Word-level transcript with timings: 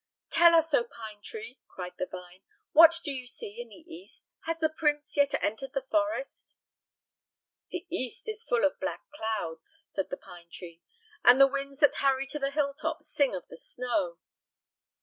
"Tell 0.31 0.55
us, 0.55 0.73
O 0.73 0.83
pine 0.83 1.21
tree," 1.21 1.59
cried 1.67 1.93
the 1.99 2.07
vine, 2.07 2.41
"what 2.71 2.99
do 3.03 3.11
you 3.11 3.27
see 3.27 3.61
in 3.61 3.69
the 3.69 3.75
east? 3.87 4.25
Has 4.45 4.57
the 4.57 4.67
prince 4.67 5.15
yet 5.15 5.31
entered 5.43 5.73
the 5.73 5.85
forest?" 5.91 6.57
"The 7.69 7.85
east 7.87 8.27
is 8.27 8.43
full 8.43 8.65
of 8.65 8.79
black 8.79 9.11
clouds," 9.11 9.83
said 9.85 10.09
the 10.09 10.17
pine 10.17 10.49
tree, 10.51 10.81
"and 11.23 11.39
the 11.39 11.45
winds 11.45 11.81
that 11.81 11.93
hurry 11.93 12.25
to 12.29 12.39
the 12.39 12.49
hill 12.49 12.73
tops 12.73 13.09
sing 13.09 13.35
of 13.35 13.47
the 13.47 13.57
snow." 13.57 14.17